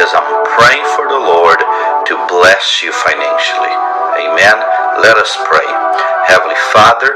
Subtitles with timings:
[0.00, 3.74] because I'm praying for the Lord to bless you financially.
[4.16, 4.56] Amen.
[5.04, 5.68] Let us pray.
[6.24, 7.12] Heavenly Father,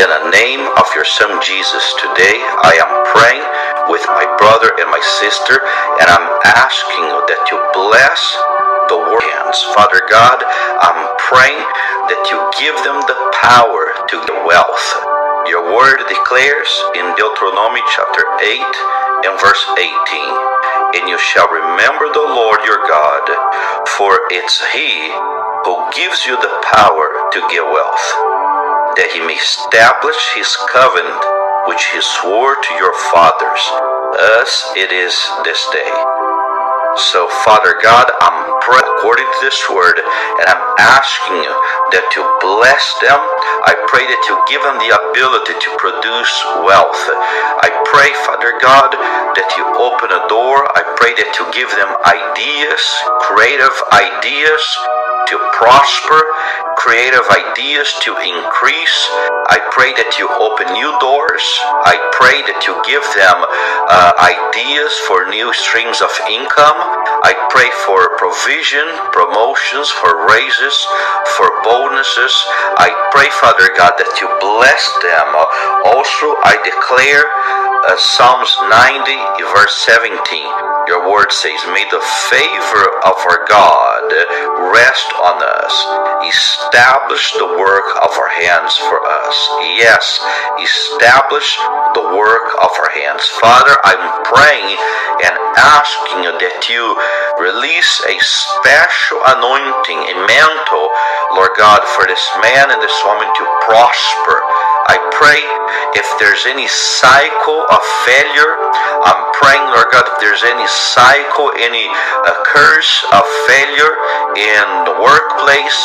[0.00, 3.44] in the name of your Son Jesus, today I am praying
[3.92, 5.60] with my brother and my sister,
[6.00, 6.24] and I'm
[6.56, 8.20] asking that you bless
[8.88, 9.60] the hands.
[9.76, 10.40] Father God,
[10.80, 11.68] I'm praying
[12.08, 15.11] that you give them the power to the wealth.
[15.48, 18.62] Your word declares in Deuteronomy chapter 8
[19.26, 19.88] and verse 18,
[21.00, 23.26] and you shall remember the Lord your God,
[23.98, 25.10] for it's he
[25.66, 28.06] who gives you the power to get wealth,
[29.00, 31.18] that he may establish his covenant
[31.66, 33.62] which he swore to your fathers,
[34.42, 35.90] as it is this day.
[37.10, 38.41] So, Father God, I'm
[39.02, 41.50] according to this word, and I'm asking you
[41.90, 43.18] that you bless them.
[43.66, 46.30] I pray that you give them the ability to produce
[46.62, 47.02] wealth.
[47.66, 48.94] I pray, Father God,
[49.34, 50.62] that you open a door.
[50.78, 52.78] I pray that you give them ideas,
[53.26, 54.62] creative ideas
[55.28, 56.20] to prosper,
[56.78, 58.98] creative ideas to increase.
[59.52, 61.44] I pray that you open new doors.
[61.86, 63.38] I pray that you give them
[63.88, 66.78] uh, ideas for new streams of income.
[67.22, 70.76] I pray for provision, promotions, for raises,
[71.38, 72.34] for bonuses.
[72.80, 75.28] I pray, Father God, that you bless them.
[75.86, 77.24] Also, I declare
[77.88, 79.12] uh, Psalms 90,
[79.54, 80.14] verse 17.
[80.88, 84.04] Your word says, May the favor of our God
[84.74, 85.74] rest on us.
[86.26, 89.36] Establish the work of our hands for us.
[89.78, 90.04] Yes,
[90.60, 91.56] establish
[91.96, 93.24] the work of our hands.
[93.40, 94.78] Father, I'm praying
[95.24, 96.84] and asking that you
[97.40, 100.88] release a special anointing, a mantle,
[101.36, 104.38] Lord God, for this man and this woman to prosper.
[104.88, 105.40] I pray
[105.98, 108.52] if there's any cycle of failure,
[109.06, 113.92] I'm praying, Lord God, if there's any cycle, any uh, curse of failure
[114.38, 115.78] in the workplace,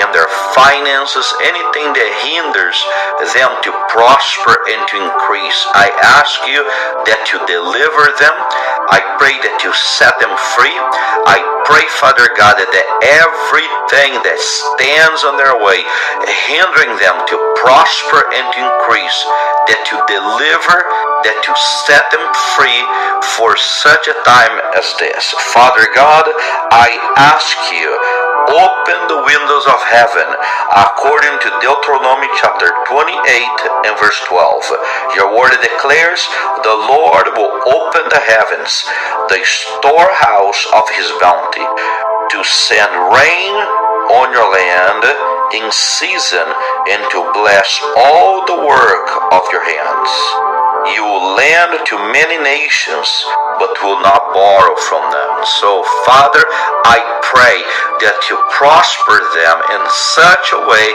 [0.00, 2.78] in their finances, anything that hinders
[3.34, 6.62] them to prosper and to increase, I ask you
[7.08, 8.36] that you deliver them.
[8.92, 10.74] I pray that you set them free.
[11.26, 15.82] I pray, Father God, that everything that stands on their way,
[16.48, 19.20] hindering them to prosper and to increase,
[19.72, 20.78] that you deliver,
[21.24, 21.54] that you
[21.88, 22.24] set them
[22.54, 22.82] free
[23.36, 25.32] for such a time as this.
[25.56, 26.28] Father God,
[26.70, 27.88] I ask you,
[28.52, 30.28] open the windows of heaven
[30.76, 35.16] according to Deuteronomy chapter 28 and verse 12.
[35.16, 36.22] Your word declares,
[36.62, 38.84] The Lord will open the heavens,
[39.32, 41.66] the storehouse of his bounty,
[42.36, 43.54] to send rain
[44.12, 45.02] on your land
[45.56, 46.44] in season
[46.92, 50.12] and to bless all the work of your hands.
[50.92, 53.08] You will lend to many nations,
[53.58, 55.32] but will not borrow from them.
[55.58, 56.44] So, Father,
[56.84, 57.56] I pray
[58.04, 59.82] that you prosper them in
[60.14, 60.88] such a way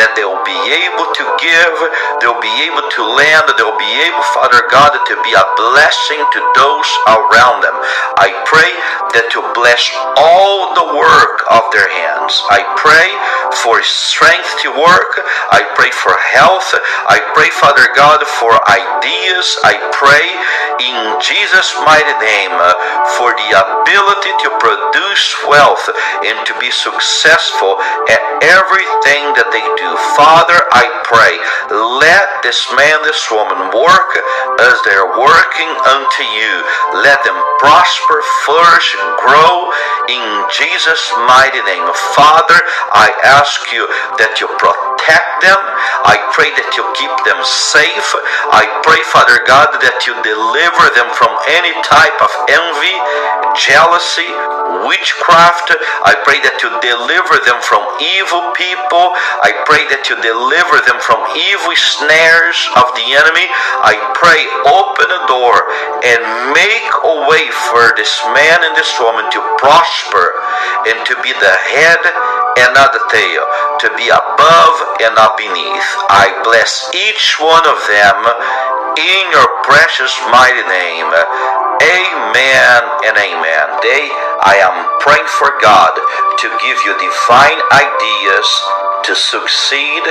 [0.00, 1.76] that they'll be able to give,
[2.20, 6.40] they'll be able to lend, they'll be able, Father God, to be a blessing to
[6.56, 7.76] those around them.
[8.20, 8.68] I pray
[9.16, 9.88] that bless
[10.20, 12.36] all the work of their hands.
[12.52, 13.08] I pray
[13.64, 15.16] for strength to work.
[15.52, 16.68] I pray for health.
[17.08, 19.48] I pray, Father God, for ideas.
[19.64, 20.26] I pray
[20.84, 22.76] in Jesus' mighty name uh,
[23.16, 25.84] for the ability to produce wealth
[26.28, 27.80] and to be successful
[28.12, 29.90] at everything that they do.
[30.18, 31.34] Father, I pray,
[31.72, 34.10] let this man, this woman work
[34.60, 36.52] as they're working unto you.
[37.02, 38.90] Let them prosper, flourish,
[39.22, 39.70] grow
[40.08, 41.86] in Jesus' mighty name.
[42.16, 42.58] Father,
[42.92, 43.86] I ask you
[44.18, 44.95] that you protect
[45.42, 45.60] them.
[46.06, 48.08] I pray that you keep them safe.
[48.52, 52.96] I pray, Father God, that you deliver them from any type of envy,
[53.56, 54.28] jealousy,
[54.88, 55.74] witchcraft.
[56.04, 59.14] I pray that you deliver them from evil people.
[59.44, 63.46] I pray that you deliver them from evil snares of the enemy.
[63.84, 65.56] I pray, open a door
[66.04, 66.20] and
[66.56, 70.26] make a way for this man and this woman to prosper
[70.88, 72.00] and to be the head
[72.58, 73.44] and not the tail,
[73.84, 75.88] to be above and not beneath.
[76.08, 78.18] I bless each one of them
[78.96, 81.08] in your precious mighty name.
[81.84, 83.66] Amen and amen.
[83.84, 84.08] Day
[84.42, 88.48] I am praying for God to give you divine ideas
[89.04, 90.04] to succeed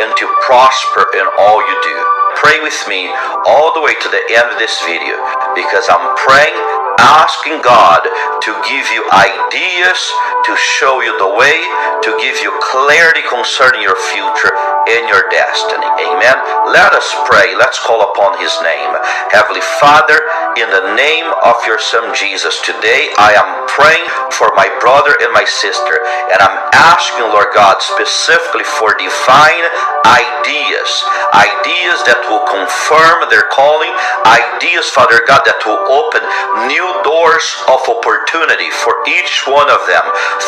[0.00, 1.96] and to prosper in all you do.
[2.40, 3.12] Pray with me
[3.46, 5.14] all the way to the end of this video
[5.54, 6.56] because I'm praying,
[7.00, 10.00] asking God to give you ideas,
[10.46, 11.58] to show you the way,
[12.04, 14.52] to give you clarity concerning your future
[14.90, 15.86] in your destiny.
[16.02, 16.36] Amen.
[16.72, 17.54] Let us pray.
[17.58, 18.92] Let's call upon his name.
[19.30, 20.18] Heavenly Father,
[20.58, 25.32] in the name of your Son Jesus, today I am praying for my brother and
[25.34, 25.96] my sister,
[26.32, 29.66] and I'm asking, Lord God, specifically for divine
[30.06, 30.90] ideas,
[31.34, 33.92] ideas that will confirm their calling,
[34.26, 36.22] ideas, Father God, that will open
[36.68, 40.04] new doors of opportunity for each one of them.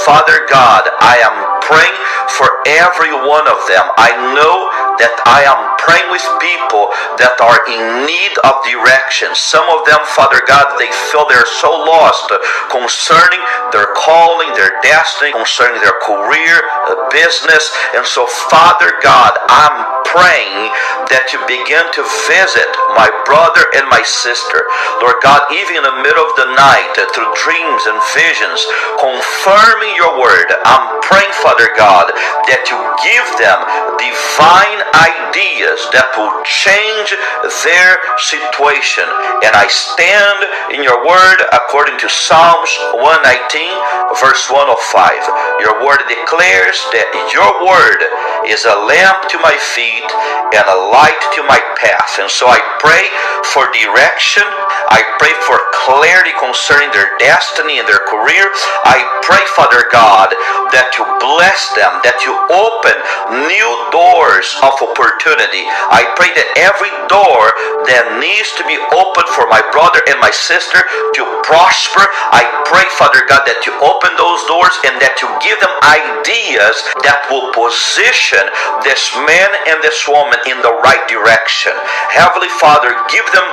[0.07, 1.97] Father God, I am praying
[2.39, 3.87] for every one of them.
[3.99, 4.69] I know
[5.01, 6.91] that I am praying with people
[7.21, 9.33] that are in need of direction.
[9.37, 12.31] Some of them, Father God, they feel they're so lost
[12.71, 16.57] concerning their calling, their destiny, concerning their career,
[16.89, 17.71] uh, business.
[17.97, 20.71] And so, Father God, I'm praying
[21.11, 24.63] that you begin to visit my brother and my sister.
[25.03, 28.63] Lord God, even in the middle of the night, uh, through dreams and visions,
[29.03, 32.15] confirming your word, I'm praying, Father God,
[32.47, 33.59] that you give them
[33.99, 37.11] divine ideas that will change
[37.67, 39.07] their situation.
[39.43, 40.39] And I stand
[40.79, 42.71] in your word according to Psalms
[43.03, 44.71] 119, verse 105.
[45.63, 48.01] Your word declares that your word
[48.49, 50.07] is a lamp to my feet
[50.55, 52.19] and a light to my path.
[52.21, 53.05] And so I pray
[53.53, 54.45] for direction.
[54.93, 58.47] I pray for clarity concerning their destiny and their career.
[58.87, 60.33] I pray, Father God,
[60.77, 62.97] that you bless them, that you open
[63.49, 65.67] new doors of opportunity.
[65.91, 67.53] I pray that every door
[67.91, 72.87] that needs to be opened for my brother and my sister to prosper, I pray,
[72.99, 77.51] Father God, that you open those doors and that you give them ideas that will
[77.55, 78.34] position
[78.87, 81.73] this man and this woman in the right direction.
[82.15, 83.47] Heavenly Father, give them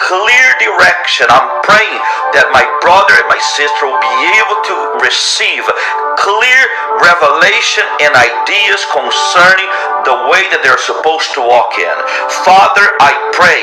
[0.00, 1.26] clear direction.
[1.30, 2.00] I'm praying
[2.36, 5.64] that my brother and my sister will be able to receive
[6.20, 6.60] clear
[7.02, 9.70] revelation and ideas concerning
[10.06, 11.96] the way that they're supposed to walk in.
[12.46, 13.60] Father, I pray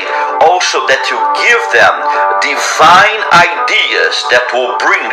[0.56, 1.94] also that you give them
[2.40, 5.04] divine ideas that will bring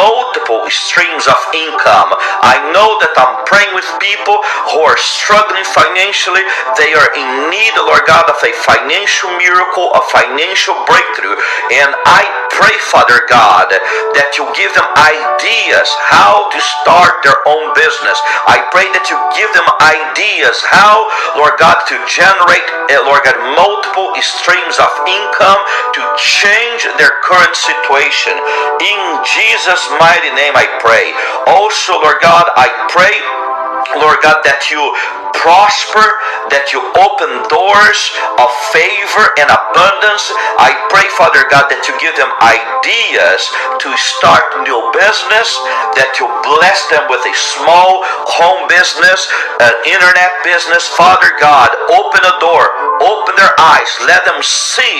[0.00, 2.08] multiple streams of income.
[2.40, 4.40] I know that I'm praying with people
[4.72, 6.40] who are struggling financially.
[6.80, 11.36] They are in need, Lord God, of a financial miracle, a financial breakthrough.
[11.76, 12.24] And I
[12.56, 13.68] pray, Father God,
[14.16, 18.16] that you give them ideas how to start their own business.
[18.48, 21.04] I pray that you give them ideas how,
[21.36, 25.62] Lord God, to generate, uh, Lord God, multiple streams of income
[25.94, 28.34] to change their current situation.
[28.82, 31.12] In Jesus' mighty name, I pray.
[31.46, 33.20] Also, Lord God, I pray
[33.96, 34.80] Lord God, that you
[35.36, 36.06] prosper,
[36.52, 38.00] that you open doors
[38.40, 40.24] of favor and abundance.
[40.58, 43.40] I pray, Father God, that you give them ideas
[43.82, 45.48] to start new business,
[45.98, 49.26] that you bless them with a small home business,
[49.62, 50.86] an internet business.
[50.96, 52.64] Father God, open a door,
[53.04, 54.96] open their eyes, let them see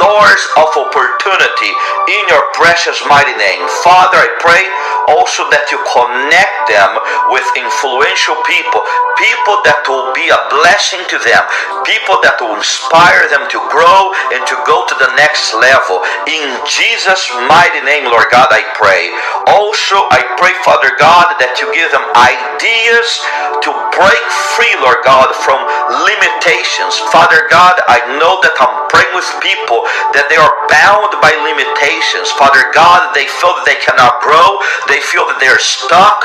[0.00, 1.72] doors of opportunity
[2.12, 3.62] in your precious mighty name.
[3.84, 4.64] Father, I pray
[5.10, 6.90] also that you connect them
[7.32, 8.82] with influential people,
[9.18, 11.42] people that will be a blessing to them,
[11.84, 16.00] people that will inspire them to grow and to go to the next level.
[16.30, 19.10] In Jesus' mighty name, Lord God, I pray.
[19.50, 23.08] Also, I pray, Father God, that you give them ideas
[23.66, 24.24] to break
[24.56, 25.58] free, Lord God, from
[26.06, 26.96] limitations.
[27.12, 29.84] Father God, I know that I'm praying with people
[30.16, 32.30] that they are bound by limitations.
[32.38, 34.58] Father God, they feel that they cannot grow,
[34.90, 36.20] they feel that they're stuck.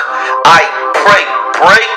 [0.48, 0.62] I
[1.04, 1.24] pray,
[1.58, 1.96] break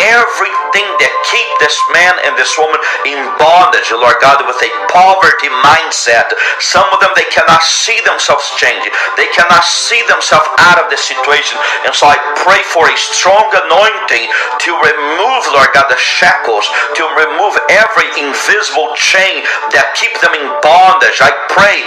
[0.00, 5.50] everything that keep this man and this woman in bondage, Lord God, with a poverty
[5.64, 6.28] mindset.
[6.60, 8.92] Some of them, they cannot see themselves changing.
[9.18, 11.58] They cannot see themselves out of this situation.
[11.86, 14.26] And so I pray for a strong anointing
[14.66, 16.66] to remove, Lord God, the shackles,
[16.98, 21.18] to remove every invisible chain that keep them in bondage.
[21.22, 21.82] I pray,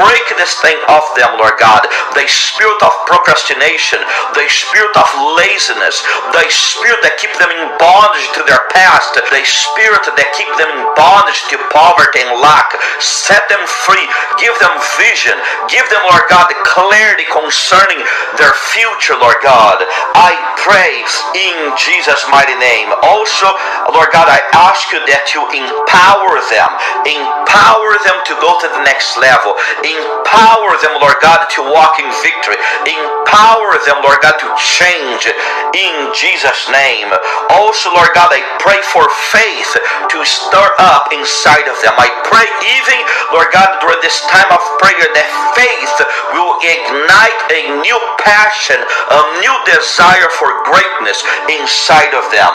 [0.00, 1.84] break this thing off them, Lord God.
[2.16, 4.00] The spirit of procrastination,
[4.36, 5.08] the spirit of
[5.38, 6.00] laziness,
[6.34, 10.70] the spirit that keep them in bondage to their past, the spirit that keep them
[10.78, 12.70] in bondage to poverty and lack.
[13.02, 14.04] Set them free.
[14.40, 15.36] Give them vision.
[15.70, 18.00] Give them, Lord God, the clarity concerning
[18.38, 19.80] their future, Lord God.
[20.16, 20.32] I
[20.62, 21.02] pray
[21.36, 22.90] in Jesus' mighty name.
[23.04, 23.48] Also,
[23.92, 26.70] Lord God, I ask you that you empower them.
[27.06, 29.54] Empower them to go to the next level.
[29.84, 32.58] Empower them, Lord God, to walk in victory.
[32.88, 35.28] Empower them, Lord God, to change
[35.76, 37.10] in Jesus' name.
[37.50, 41.94] Also, Lord God, I pray for faith to stir up inside of them.
[41.98, 42.46] I pray
[42.80, 42.98] even,
[43.34, 45.96] Lord God, during this time of prayer that faith
[46.34, 51.20] will ignite a new passion, a new desire for greatness
[51.50, 52.52] inside of them.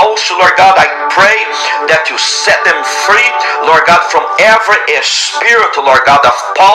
[0.00, 1.38] Also, Lord God, I pray
[1.92, 3.28] that you set them free,
[3.66, 6.69] Lord God, from every spirit, Lord God, of poverty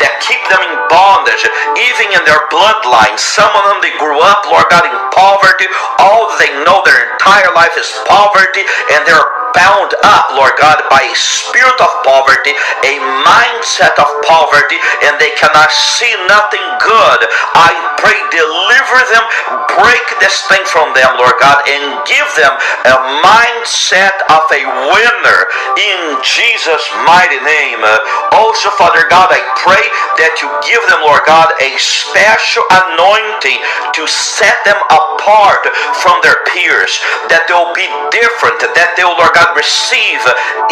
[0.00, 1.44] that keep them in bondage,
[1.76, 3.14] even in their bloodline.
[3.20, 5.68] Some of them, they grew up, Lord God, in poverty.
[6.00, 8.64] All they know their entire life is poverty,
[8.96, 12.54] and they're bound up, Lord God, by a spirit of poverty,
[12.86, 12.94] a
[13.24, 14.78] mindset of poverty,
[15.08, 17.20] and they cannot see nothing good.
[17.56, 19.24] I pray, deliver them,
[19.78, 22.54] break this thing from them, Lord God, and give them
[22.88, 25.40] a mindset of a winner
[25.78, 27.80] in Jesus' mighty name.
[28.34, 29.84] Also, Father God, I pray
[30.22, 33.60] that you give them, Lord God, a special anointing
[33.96, 35.11] to set them apart
[36.02, 36.92] from their peers,
[37.32, 40.20] that they'll be different, that they'll, Lord God, receive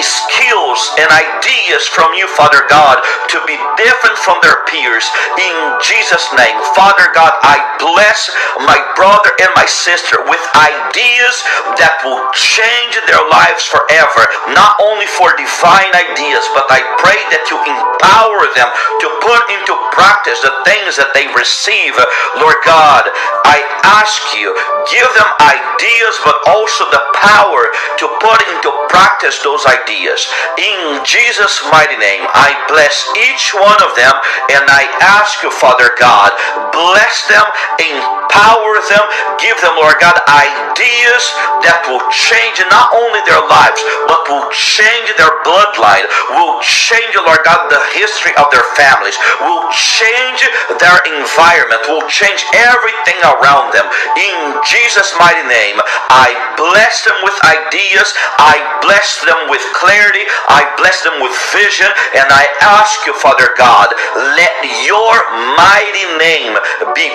[0.00, 3.00] skills and ideas from you, Father God,
[3.34, 5.06] to be different from their peers.
[5.40, 8.30] In Jesus' name, Father God, I bless
[8.66, 11.36] my brother and my sister with ideas
[11.80, 14.22] that will change their lives forever.
[14.54, 18.68] Not only for divine ideas, but I pray that you empower them
[19.00, 21.96] to put into practice the things that they receive.
[22.38, 23.04] Lord God,
[23.48, 23.60] I
[24.00, 24.52] ask you,
[24.92, 27.68] give them ideas, but also the power
[28.00, 30.20] to put into practice those ideas.
[30.60, 32.96] In Jesus' mighty name, I bless
[33.28, 34.14] each one of them
[34.52, 36.32] and I ask you, Father God,
[36.74, 37.46] bless them,
[37.80, 39.04] empower them,
[39.42, 41.24] give them, Lord God, ideas
[41.66, 47.42] that will change not only their lives, but will change their bloodline, will change, Lord
[47.46, 49.16] God, the history of their families,
[49.46, 50.42] will change
[50.82, 53.86] their environment, will change everything around them.
[54.18, 55.78] In Jesus' mighty name,
[56.10, 58.10] I bless them with ideas.
[58.42, 60.26] I bless them with clarity.
[60.50, 61.88] I bless them with vision.
[62.18, 63.88] And I ask you, Father God,
[64.36, 64.54] let
[64.86, 65.14] your
[65.56, 66.54] mighty name
[66.98, 67.06] be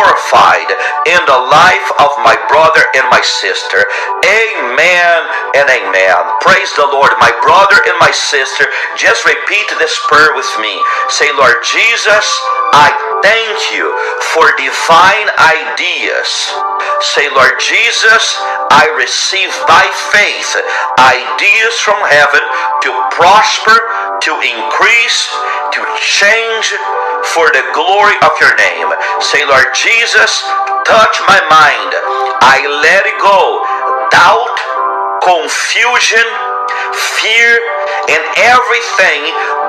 [0.00, 0.70] glorified
[1.12, 3.84] in the life of my brother and my sister.
[4.24, 5.18] Amen
[5.56, 6.20] and amen.
[6.40, 7.12] Praise the Lord.
[7.20, 8.64] My brother and my sister,
[8.96, 10.72] just repeat this prayer with me.
[11.12, 12.24] Say, Lord Jesus,
[12.72, 12.88] I
[13.20, 13.92] thank you
[14.32, 16.30] for divine ideas.
[17.12, 18.24] Say, Lord Jesus,
[18.72, 19.84] I receive by
[20.16, 20.50] faith
[21.00, 22.42] ideas from heaven
[22.88, 23.76] to prosper,
[24.24, 25.20] to increase,
[25.76, 26.72] to change
[27.36, 28.88] for the glory of your name.
[29.20, 30.32] Say, Lord Jesus,
[30.86, 31.92] touch my mind.
[32.44, 33.62] I let it go.
[34.12, 34.56] Doubt,
[35.24, 36.26] confusion,
[37.20, 37.50] fear,
[38.12, 39.22] and everything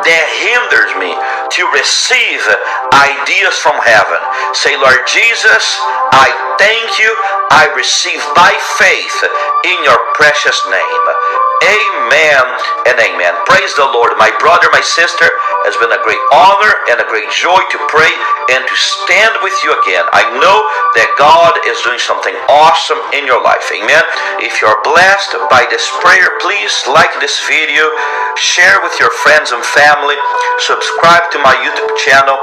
[0.08, 2.42] that hinders me to receive
[2.96, 4.22] ideas from heaven.
[4.56, 5.64] Say, Lord Jesus,
[6.16, 6.30] I
[6.60, 7.12] thank you.
[7.54, 9.18] I receive by faith
[9.68, 11.06] in your precious name.
[11.66, 12.46] Amen
[12.90, 13.34] and amen.
[13.50, 14.14] Praise the Lord.
[14.22, 15.26] My brother, my sister,
[15.66, 18.14] has been a great honor and a great joy to pray
[18.54, 20.06] and to stand with you again.
[20.14, 20.58] I know
[20.98, 23.66] that God is doing something awesome in your life.
[23.74, 24.06] Amen.
[24.42, 27.90] If you're blessed by this prayer, please like this video,
[28.38, 30.18] share with your friends and family,
[30.62, 32.38] subscribe to my YouTube channel.